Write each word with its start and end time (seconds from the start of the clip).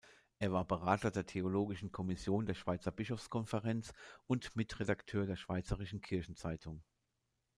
Er 0.39 0.51
war 0.51 0.65
Berater 0.65 1.11
der 1.11 1.27
theologischen 1.27 1.91
Kommission 1.91 2.47
der 2.47 2.55
Schweizer 2.55 2.89
Bischofskonferenz 2.91 3.93
und 4.25 4.55
Mitredakteur 4.55 5.27
der 5.27 5.35
Schweizerischen 5.35 6.01
Kirchenzeitung. 6.01 6.81